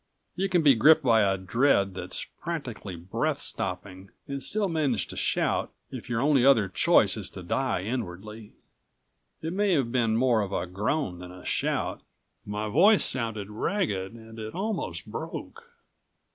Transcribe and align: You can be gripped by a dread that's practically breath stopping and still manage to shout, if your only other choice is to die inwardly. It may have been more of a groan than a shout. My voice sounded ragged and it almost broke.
You 0.35 0.49
can 0.49 0.63
be 0.63 0.73
gripped 0.73 1.03
by 1.03 1.21
a 1.21 1.37
dread 1.37 1.93
that's 1.93 2.25
practically 2.41 2.95
breath 2.95 3.39
stopping 3.39 4.09
and 4.27 4.41
still 4.41 4.67
manage 4.67 5.05
to 5.09 5.15
shout, 5.15 5.71
if 5.91 6.09
your 6.09 6.21
only 6.21 6.43
other 6.43 6.67
choice 6.67 7.15
is 7.17 7.29
to 7.29 7.43
die 7.43 7.83
inwardly. 7.83 8.53
It 9.43 9.53
may 9.53 9.73
have 9.73 9.91
been 9.91 10.17
more 10.17 10.41
of 10.41 10.51
a 10.51 10.65
groan 10.65 11.19
than 11.19 11.31
a 11.31 11.45
shout. 11.45 12.01
My 12.47 12.67
voice 12.67 13.05
sounded 13.05 13.51
ragged 13.51 14.13
and 14.13 14.39
it 14.39 14.55
almost 14.55 15.05
broke. 15.05 15.65